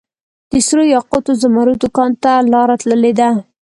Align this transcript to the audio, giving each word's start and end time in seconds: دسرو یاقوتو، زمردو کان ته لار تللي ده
دسرو 0.51 0.83
یاقوتو، 0.95 1.31
زمردو 1.41 1.87
کان 1.97 2.11
ته 2.23 2.31
لار 2.51 2.69
تللي 2.81 3.11
ده 3.19 3.29